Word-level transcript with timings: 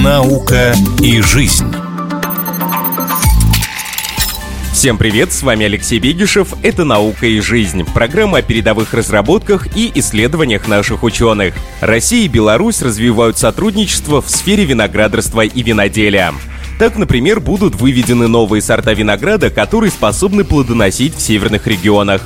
Наука 0.00 0.72
и 1.02 1.20
жизнь. 1.20 1.66
Всем 4.72 4.98
привет, 4.98 5.32
с 5.32 5.42
вами 5.42 5.66
Алексей 5.66 5.98
Бегишев. 5.98 6.54
Это 6.62 6.84
«Наука 6.84 7.26
и 7.26 7.40
жизнь»— 7.40 7.84
программа 7.94 8.38
о 8.38 8.42
передовых 8.42 8.94
разработках 8.94 9.76
и 9.76 9.90
исследованиях 9.96 10.68
наших 10.68 11.02
ученых. 11.02 11.54
Россия 11.80 12.26
и 12.26 12.28
Беларусь 12.28 12.82
развивают 12.82 13.36
сотрудничество 13.36 14.22
в 14.22 14.30
сфере 14.30 14.64
виноградарства 14.64 15.40
и 15.40 15.62
виноделия. 15.64 16.32
Так, 16.78 16.96
например, 16.96 17.40
будут 17.40 17.74
выведены 17.74 18.28
новые 18.28 18.62
сорта 18.62 18.92
винограда, 18.92 19.50
которые 19.50 19.90
способны 19.90 20.44
плодоносить 20.44 21.16
в 21.16 21.20
северных 21.20 21.66
регионах. 21.66 22.22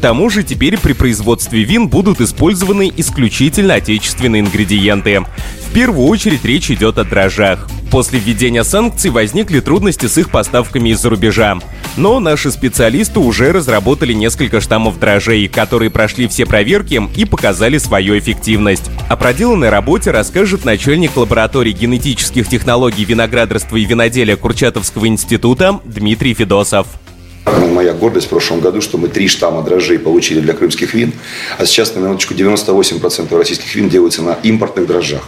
Тому 0.00 0.30
же 0.30 0.42
теперь 0.42 0.78
при 0.78 0.94
производстве 0.94 1.62
вин 1.62 1.88
будут 1.88 2.20
использованы 2.20 2.90
исключительно 2.96 3.74
отечественные 3.74 4.40
ингредиенты. 4.40 5.20
В 5.68 5.72
первую 5.72 6.08
очередь 6.08 6.44
речь 6.44 6.70
идет 6.70 6.98
о 6.98 7.04
дрожжах. 7.04 7.68
После 7.90 8.18
введения 8.18 8.64
санкций 8.64 9.10
возникли 9.10 9.60
трудности 9.60 10.06
с 10.06 10.16
их 10.16 10.30
поставками 10.30 10.90
из-за 10.90 11.10
рубежа. 11.10 11.58
Но 11.96 12.20
наши 12.20 12.50
специалисты 12.50 13.18
уже 13.18 13.52
разработали 13.52 14.12
несколько 14.12 14.60
штаммов 14.60 14.98
дрожжей, 14.98 15.48
которые 15.48 15.90
прошли 15.90 16.28
все 16.28 16.46
проверки 16.46 17.02
и 17.16 17.24
показали 17.24 17.78
свою 17.78 18.16
эффективность. 18.18 18.90
О 19.08 19.16
проделанной 19.16 19.70
работе 19.70 20.12
расскажет 20.12 20.64
начальник 20.64 21.16
лаборатории 21.16 21.72
генетических 21.72 22.48
технологий 22.48 23.04
виноградарства 23.04 23.76
и 23.76 23.84
виноделия 23.84 24.36
Курчатовского 24.36 25.06
института 25.06 25.80
Дмитрий 25.84 26.34
Федосов. 26.34 26.86
Моя 27.46 27.94
гордость 27.94 28.26
в 28.26 28.30
прошлом 28.30 28.60
году, 28.60 28.80
что 28.80 28.98
мы 28.98 29.08
три 29.08 29.26
штамма 29.28 29.62
дрожжей 29.62 29.98
получили 29.98 30.40
для 30.40 30.52
крымских 30.52 30.92
вин, 30.94 31.12
а 31.58 31.64
сейчас 31.64 31.94
на 31.94 32.00
минуточку 32.00 32.34
98% 32.34 33.36
российских 33.36 33.74
вин 33.74 33.88
делаются 33.88 34.22
на 34.22 34.32
импортных 34.42 34.86
дрожжах. 34.86 35.22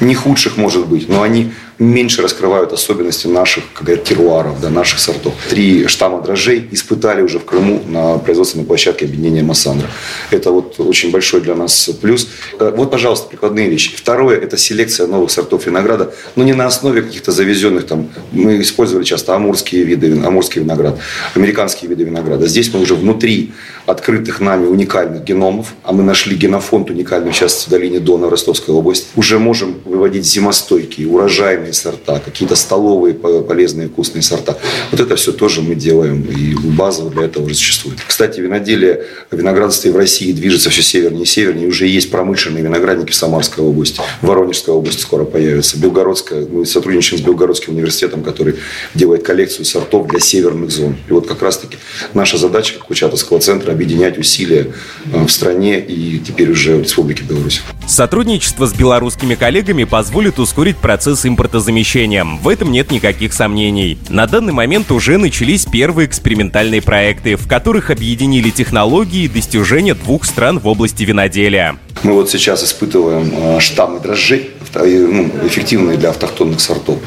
Не 0.00 0.14
худших 0.14 0.56
может 0.56 0.86
быть, 0.86 1.08
но 1.08 1.22
они 1.22 1.52
меньше 1.78 2.22
раскрывают 2.22 2.72
особенности 2.72 3.26
наших, 3.26 3.64
как 3.72 3.84
говорят, 3.84 4.04
теруаров, 4.04 4.60
да, 4.60 4.70
наших 4.70 4.98
сортов. 4.98 5.34
Три 5.48 5.86
штамма 5.86 6.20
дрожжей 6.22 6.68
испытали 6.72 7.22
уже 7.22 7.38
в 7.38 7.44
Крыму 7.44 7.82
на 7.86 8.18
производственной 8.18 8.64
площадке 8.64 9.04
объединения 9.06 9.42
Массандра. 9.42 9.88
Это 10.30 10.50
вот 10.50 10.78
очень 10.78 11.10
большой 11.10 11.40
для 11.40 11.54
нас 11.54 11.90
плюс. 12.00 12.28
Э, 12.58 12.72
вот, 12.76 12.90
пожалуйста, 12.90 13.28
прикладные 13.28 13.68
вещи. 13.68 13.96
Второе– 13.96 14.38
это 14.40 14.56
селекция 14.56 15.06
новых 15.06 15.30
сортов 15.30 15.66
винограда, 15.66 16.12
но 16.36 16.44
не 16.44 16.52
на 16.52 16.66
основе 16.66 17.02
каких-то 17.02 17.32
завезенных 17.32 17.86
там. 17.86 18.10
Мы 18.32 18.60
использовали 18.60 19.04
часто 19.04 19.34
амурские 19.34 19.84
виды, 19.84 20.20
амурский 20.24 20.62
виноград, 20.62 20.98
американские 21.34 21.88
виды 21.88 22.04
винограда. 22.04 22.46
Здесь 22.48 22.72
мы 22.74 22.80
уже 22.80 22.94
внутри 22.94 23.52
открытых 23.86 24.40
нами 24.40 24.66
уникальных 24.66 25.24
геномов, 25.24 25.74
а 25.82 25.92
мы 25.92 26.02
нашли 26.02 26.36
генофонд 26.36 26.90
уникальный 26.90 27.32
сейчас 27.32 27.66
в 27.66 27.70
долине 27.70 28.00
Дона 28.00 28.26
в 28.26 28.30
Ростовской 28.30 28.74
области, 28.74 29.06
уже 29.16 29.38
можем 29.38 29.80
выводить 29.84 30.26
зимостойкие, 30.26 31.08
урожайные 31.08 31.67
полезные 31.68 31.72
сорта, 31.72 32.20
какие-то 32.20 32.56
столовые 32.56 33.14
полезные 33.14 33.88
вкусные 33.88 34.22
сорта. 34.22 34.56
Вот 34.90 35.00
это 35.00 35.16
все 35.16 35.32
тоже 35.32 35.62
мы 35.62 35.74
делаем, 35.74 36.22
и 36.22 36.54
базово 36.54 37.10
для 37.10 37.24
этого 37.24 37.48
существует. 37.48 37.98
Кстати, 38.06 38.40
виноделие, 38.40 39.04
виноградарство 39.30 39.90
в 39.90 39.96
России 39.96 40.32
движется 40.32 40.70
все 40.70 40.82
севернее 40.82 41.22
и 41.22 41.26
севернее. 41.26 41.68
Уже 41.68 41.86
есть 41.86 42.10
промышленные 42.10 42.62
виноградники 42.62 43.12
в 43.12 43.14
Самарской 43.14 43.64
области, 43.64 44.00
в 44.22 44.26
Воронежской 44.26 44.74
области 44.74 45.00
скоро 45.00 45.24
появятся. 45.24 45.78
Белгородская, 45.78 46.46
мы 46.46 46.66
сотрудничаем 46.66 47.22
с 47.22 47.24
Белгородским 47.24 47.74
университетом, 47.74 48.22
который 48.22 48.54
делает 48.94 49.22
коллекцию 49.24 49.64
сортов 49.64 50.08
для 50.08 50.20
северных 50.20 50.70
зон. 50.70 50.96
И 51.08 51.12
вот 51.12 51.26
как 51.26 51.42
раз-таки 51.42 51.78
наша 52.14 52.38
задача, 52.38 52.74
как 52.74 52.84
Курчатовского 52.86 53.40
центра, 53.40 53.72
объединять 53.72 54.18
усилия 54.18 54.72
э, 55.12 55.24
в 55.24 55.30
стране 55.30 55.80
и 55.80 56.18
теперь 56.18 56.50
уже 56.50 56.76
в 56.76 56.82
Республике 56.82 57.24
Беларусь. 57.24 57.62
Сотрудничество 57.88 58.66
с 58.66 58.74
белорусскими 58.74 59.34
коллегами 59.34 59.84
позволит 59.84 60.38
ускорить 60.38 60.76
процесс 60.76 61.24
импорта 61.24 61.48
импортозамещением. 61.48 62.38
В 62.38 62.48
этом 62.48 62.70
нет 62.70 62.90
никаких 62.90 63.32
сомнений. 63.32 63.98
На 64.10 64.26
данный 64.26 64.52
момент 64.52 64.90
уже 64.92 65.16
начались 65.16 65.64
первые 65.64 66.06
экспериментальные 66.06 66.82
проекты, 66.82 67.36
в 67.36 67.48
которых 67.48 67.90
объединили 67.90 68.50
технологии 68.50 69.24
и 69.24 69.28
достижения 69.28 69.94
двух 69.94 70.24
стран 70.24 70.58
в 70.58 70.68
области 70.68 71.04
виноделия. 71.04 71.78
Мы 72.02 72.12
вот 72.12 72.28
сейчас 72.30 72.62
испытываем 72.62 73.32
э, 73.32 73.60
штаммы 73.60 74.00
дрожжей, 74.00 74.50
ну, 74.74 75.30
эффективные 75.44 75.96
для 75.96 76.10
автохтонных 76.10 76.60
сортов. 76.60 76.98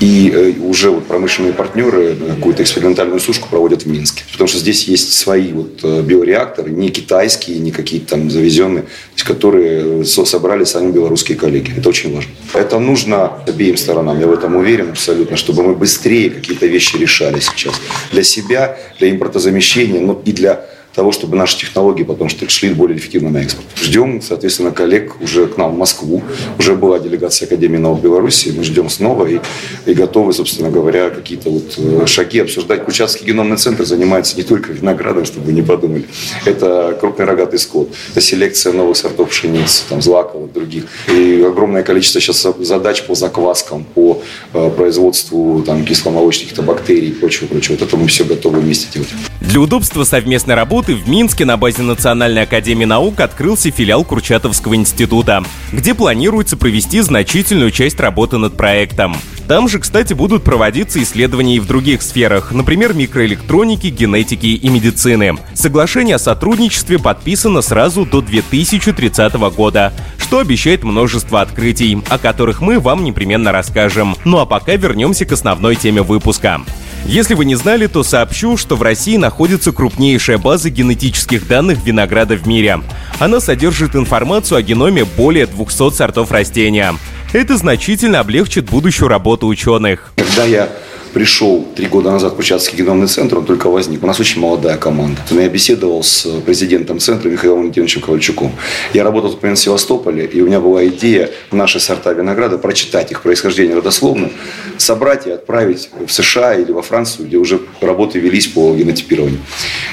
И 0.00 0.30
э, 0.34 0.52
уже 0.60 0.90
вот 0.90 1.06
промышленные 1.06 1.52
партнеры 1.52 2.16
какую-то 2.16 2.62
экспериментальную 2.62 3.20
сушку 3.20 3.48
проводят 3.48 3.82
в 3.82 3.86
Минске. 3.86 4.24
Потому 4.32 4.48
что 4.48 4.58
здесь 4.58 4.84
есть 4.84 5.12
свои 5.12 5.52
вот 5.52 5.80
э, 5.82 6.02
биореакторы, 6.02 6.70
не 6.70 6.90
китайские, 6.90 7.58
не 7.58 7.70
какие-то 7.70 8.10
там 8.10 8.30
завезенные, 8.30 8.84
которые 9.24 10.04
собрали 10.04 10.64
сами 10.64 10.90
белорусские 10.90 11.36
коллеги. 11.38 11.72
Это 11.76 11.88
очень 11.88 12.14
важно. 12.14 12.30
Это 12.54 12.78
нужно 12.78 13.32
обеим 13.46 13.76
сторонам, 13.76 14.18
я 14.20 14.26
в 14.26 14.32
этом 14.32 14.56
уверен 14.56 14.90
абсолютно, 14.90 15.36
чтобы 15.36 15.62
мы 15.62 15.74
быстрее 15.74 16.30
какие-то 16.30 16.66
вещи 16.66 16.96
решали 16.96 17.40
сейчас. 17.40 17.74
Для 18.12 18.22
себя, 18.22 18.78
для 18.98 19.10
импортозамещения, 19.10 20.00
ну 20.00 20.20
и 20.24 20.32
для 20.32 20.66
того, 20.94 21.12
чтобы 21.12 21.36
наши 21.36 21.58
технологии 21.58 22.02
потом 22.02 22.28
шли 22.28 22.74
более 22.74 22.98
эффективно 22.98 23.30
на 23.30 23.38
экспорт. 23.38 23.66
Ждем, 23.80 24.20
соответственно, 24.20 24.72
коллег 24.72 25.20
уже 25.20 25.46
к 25.46 25.56
нам 25.56 25.74
в 25.74 25.78
Москву. 25.78 26.22
Уже 26.58 26.74
была 26.74 26.98
делегация 26.98 27.46
Академии 27.46 27.78
наук 27.78 28.00
Беларуси. 28.00 28.52
Мы 28.56 28.64
ждем 28.64 28.88
снова 28.88 29.26
и, 29.26 29.40
и 29.86 29.94
готовы, 29.94 30.32
собственно 30.32 30.70
говоря, 30.70 31.10
какие-то 31.10 31.50
вот 31.50 31.74
э, 31.78 32.06
шаги 32.06 32.40
обсуждать. 32.40 32.84
Курчатский 32.84 33.26
геномный 33.26 33.56
центр 33.56 33.84
занимается 33.84 34.36
не 34.36 34.42
только 34.42 34.72
виноградом, 34.72 35.24
чтобы 35.24 35.46
вы 35.46 35.52
не 35.52 35.62
подумали. 35.62 36.04
Это 36.44 36.96
крупный 37.00 37.24
рогатый 37.24 37.58
скот. 37.58 37.92
Это 38.10 38.20
селекция 38.20 38.72
новых 38.72 38.96
сортов 38.96 39.30
пшеницы, 39.30 39.84
там, 39.88 40.02
злаковых, 40.02 40.52
других. 40.52 40.84
И 41.08 41.44
огромное 41.46 41.82
количество 41.82 42.20
сейчас 42.20 42.46
задач 42.58 43.02
по 43.04 43.14
закваскам, 43.14 43.84
по 43.84 44.22
э, 44.52 44.70
производству 44.70 45.62
там, 45.62 45.84
кисломолочных 45.84 46.52
бактерий 46.64 47.08
и 47.08 47.12
прочего, 47.12 47.46
прочего. 47.46 47.76
Вот 47.76 47.82
это 47.82 47.96
мы 47.96 48.06
все 48.08 48.24
готовы 48.24 48.60
вместе 48.60 48.88
делать. 48.92 49.08
Для 49.40 49.60
удобства 49.60 50.04
совместной 50.04 50.54
работы 50.54 50.79
в 50.88 51.08
Минске 51.08 51.44
на 51.44 51.56
базе 51.56 51.82
Национальной 51.82 52.42
академии 52.42 52.84
наук 52.84 53.20
открылся 53.20 53.70
филиал 53.70 54.04
Курчатовского 54.04 54.74
института, 54.74 55.44
где 55.72 55.94
планируется 55.94 56.56
провести 56.56 57.00
значительную 57.00 57.70
часть 57.70 58.00
работы 58.00 58.38
над 58.38 58.56
проектом. 58.56 59.16
Там 59.46 59.68
же, 59.68 59.80
кстати, 59.80 60.12
будут 60.12 60.44
проводиться 60.44 61.02
исследования 61.02 61.56
и 61.56 61.60
в 61.60 61.66
других 61.66 62.02
сферах, 62.02 62.52
например, 62.52 62.94
микроэлектроники, 62.94 63.88
генетики 63.88 64.46
и 64.46 64.68
медицины. 64.68 65.38
Соглашение 65.54 66.16
о 66.16 66.20
сотрудничестве 66.20 66.98
подписано 66.98 67.60
сразу 67.60 68.06
до 68.06 68.20
2030 68.20 69.34
года, 69.56 69.92
что 70.18 70.38
обещает 70.38 70.84
множество 70.84 71.40
открытий, 71.40 72.00
о 72.08 72.18
которых 72.18 72.60
мы 72.60 72.78
вам 72.78 73.02
непременно 73.02 73.50
расскажем. 73.50 74.16
Ну 74.24 74.38
а 74.38 74.46
пока 74.46 74.76
вернемся 74.76 75.24
к 75.24 75.32
основной 75.32 75.74
теме 75.74 76.02
выпуска. 76.02 76.60
Если 77.06 77.34
вы 77.34 77.44
не 77.44 77.54
знали, 77.56 77.86
то 77.86 78.02
сообщу, 78.02 78.56
что 78.56 78.76
в 78.76 78.82
России 78.82 79.16
находится 79.16 79.72
крупнейшая 79.72 80.38
база 80.38 80.70
генетических 80.70 81.46
данных 81.48 81.84
винограда 81.84 82.36
в 82.36 82.46
мире. 82.46 82.80
Она 83.18 83.40
содержит 83.40 83.96
информацию 83.96 84.58
о 84.58 84.62
геноме 84.62 85.04
более 85.04 85.46
200 85.46 85.92
сортов 85.92 86.30
растения. 86.30 86.94
Это 87.32 87.56
значительно 87.56 88.20
облегчит 88.20 88.70
будущую 88.70 89.08
работу 89.08 89.46
ученых. 89.46 90.12
Когда 90.16 90.44
я 90.44 90.68
пришел 91.12 91.66
три 91.76 91.86
года 91.86 92.10
назад 92.10 92.32
в 92.32 92.36
Курчатский 92.36 92.78
геномный 92.78 93.06
центр, 93.06 93.38
он 93.38 93.44
только 93.44 93.68
возник. 93.68 94.02
У 94.02 94.06
нас 94.06 94.20
очень 94.20 94.40
молодая 94.40 94.76
команда. 94.76 95.20
Я 95.30 95.48
беседовал 95.48 96.02
с 96.02 96.26
президентом 96.46 96.98
центра 97.00 97.28
Михаилом 97.28 97.60
Валентиновичем 97.60 98.00
Ковальчуком. 98.00 98.52
Я 98.94 99.04
работал 99.04 99.38
в 99.40 99.56
Севастополе, 99.56 100.26
и 100.26 100.40
у 100.40 100.46
меня 100.46 100.60
была 100.60 100.86
идея 100.86 101.30
наши 101.50 101.80
сорта 101.80 102.12
винограда 102.12 102.58
прочитать 102.58 103.10
их 103.10 103.22
происхождение 103.22 103.76
родословно, 103.76 104.30
собрать 104.76 105.26
и 105.26 105.30
отправить 105.30 105.90
в 106.06 106.10
США 106.10 106.54
или 106.54 106.72
во 106.72 106.82
Францию, 106.82 107.26
где 107.26 107.36
уже 107.36 107.60
работы 107.80 108.18
велись 108.18 108.46
по 108.46 108.74
генотипированию. 108.74 109.40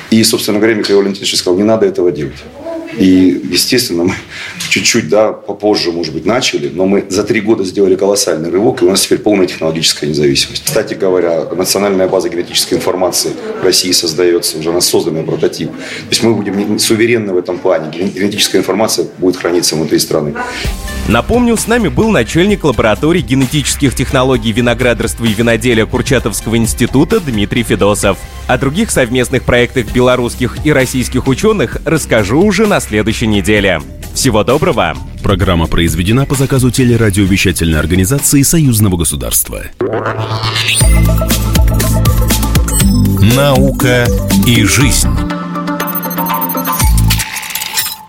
И, 0.10 0.24
собственно 0.24 0.60
говоря, 0.60 0.76
Михаил 0.76 1.00
Валентинович 1.00 1.36
сказал, 1.36 1.58
не 1.58 1.64
надо 1.64 1.86
этого 1.86 2.12
делать. 2.12 2.38
И, 2.96 3.42
естественно, 3.52 4.06
мы 4.06 4.14
чуть-чуть, 4.70 5.10
да, 5.10 5.34
попозже, 5.34 5.92
может 5.92 6.14
быть, 6.14 6.26
начали, 6.26 6.70
но 6.70 6.86
мы 6.86 7.06
за 7.10 7.24
три 7.24 7.42
года 7.42 7.64
сделали 7.64 7.96
колоссальный 7.96 8.50
рывок, 8.50 8.82
и 8.82 8.86
у 8.86 8.90
нас 8.90 9.02
теперь 9.02 9.20
полная 9.20 9.48
технологическая 9.48 10.08
независимость. 10.08 10.66
Кстати 10.66 10.94
говоря, 10.94 11.46
национальная 11.46 12.08
база 12.08 12.30
генетической 12.30 12.76
информации 12.76 13.32
в 13.62 13.64
России 13.64 13.92
создается, 13.92 14.58
уже 14.58 14.70
у 14.70 14.74
нас 14.74 14.88
созданный 14.88 15.24
прототип. 15.24 15.70
То 15.72 16.10
есть 16.10 16.24
мы 16.24 16.34
будем 16.34 16.80
суверенны 16.80 17.34
в 17.34 17.38
этом 17.38 17.58
плане. 17.60 17.92
Генетическая 17.92 18.60
информация 18.60 19.08
будет 19.18 19.38
храниться 19.38 19.76
внутри 19.76 20.00
страны. 20.00 20.34
Напомню, 21.08 21.56
с 21.56 21.68
нами 21.68 21.88
был 21.88 22.12
начальник 22.12 22.66
лаборатории 22.66 23.22
генетических 23.22 23.96
технологий 23.96 24.52
виноградарства 24.52 25.24
и 25.24 25.34
виноделия 25.34 25.86
Курчатовского 25.86 26.58
института 26.58 27.22
Дмитрий 27.22 27.64
Федосов. 27.64 28.18
О 28.48 28.58
других 28.58 28.92
совместных 28.92 29.44
проектах 29.44 29.92
белорусских 29.94 30.66
и 30.66 30.74
российских 30.74 31.28
ученых 31.28 31.78
расскажу 31.86 32.42
уже 32.42 32.68
на 32.68 32.82
следующей 32.82 33.28
неделе. 33.28 33.82
Всего 34.14 34.44
доброго! 34.44 34.98
Программа 35.24 35.68
произведена 35.68 36.26
по 36.26 36.36
заказу 36.36 36.72
телерадиовещательной 36.72 37.80
организации 37.80 38.42
Союзного 38.42 38.98
государства. 38.98 39.64
Наука 43.36 44.08
и 44.46 44.64
жизнь. 44.64 45.27